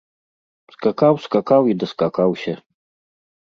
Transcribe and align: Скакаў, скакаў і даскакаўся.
Скакаў, 0.75 1.19
скакаў 1.27 1.63
і 1.73 1.77
даскакаўся. 1.85 2.53